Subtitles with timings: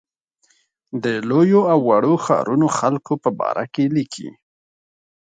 [1.03, 4.29] د لویو او وړو ښارونو خلکو په باره کې لیکي.